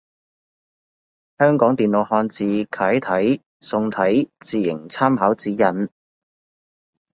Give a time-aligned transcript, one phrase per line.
[1.37, 5.89] 香港電腦漢字楷體宋體字形參考指引